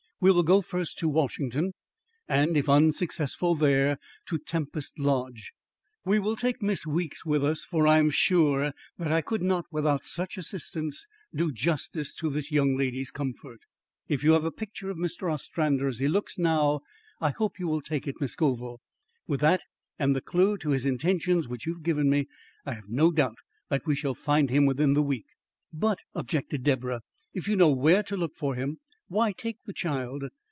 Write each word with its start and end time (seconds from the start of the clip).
We 0.23 0.29
will 0.31 0.43
go 0.43 0.61
first 0.61 0.99
to 0.99 1.09
Washington, 1.09 1.73
and, 2.27 2.55
if 2.55 2.69
unsuccessful 2.69 3.55
there, 3.55 3.97
to 4.27 4.37
Tempest 4.37 4.99
Lodge. 4.99 5.51
We 6.05 6.19
will 6.19 6.35
take 6.35 6.61
Miss 6.61 6.85
Weeks 6.85 7.25
with 7.25 7.43
us, 7.43 7.65
for 7.65 7.87
I 7.87 7.97
am 7.97 8.11
sure 8.11 8.71
that 8.99 9.11
I 9.11 9.21
could 9.21 9.41
not, 9.41 9.65
without 9.71 10.03
some 10.03 10.21
such 10.27 10.37
assistance, 10.37 11.07
do 11.33 11.51
justice 11.51 12.13
to 12.17 12.29
this 12.29 12.51
young 12.51 12.77
lady's 12.77 13.09
comfort. 13.09 13.61
If 14.07 14.23
you 14.23 14.33
have 14.33 14.43
a 14.45 14.51
picture 14.51 14.91
of 14.91 14.97
Mr. 14.97 15.33
Ostrander 15.33 15.87
as 15.87 15.97
he 15.97 16.07
looks 16.07 16.37
now, 16.37 16.81
I 17.19 17.31
hope 17.31 17.57
you 17.57 17.65
will 17.65 17.81
take 17.81 18.07
it, 18.07 18.21
Miss 18.21 18.33
Scoville. 18.33 18.79
With 19.25 19.39
that 19.39 19.63
and 19.97 20.15
the 20.15 20.21
clew 20.21 20.55
to 20.59 20.69
his 20.69 20.85
intentions, 20.85 21.47
which 21.47 21.65
you 21.65 21.73
have 21.73 21.81
given 21.83 22.11
me, 22.11 22.27
I 22.63 22.73
have 22.75 22.87
no 22.89 23.09
doubt 23.11 23.37
that 23.71 23.87
we 23.87 23.95
shall 23.95 24.13
find 24.13 24.51
him 24.51 24.67
within 24.67 24.93
the 24.93 25.01
week." 25.01 25.25
"But," 25.73 25.97
objected 26.13 26.61
Deborah, 26.61 27.01
"if 27.33 27.47
you 27.47 27.55
know 27.55 27.71
where 27.71 28.03
to 28.03 28.15
look 28.15 28.35
for 28.35 28.53
him, 28.53 28.77
why 29.13 29.29
take 29.33 29.57
the 29.65 29.73
child? 29.73 30.23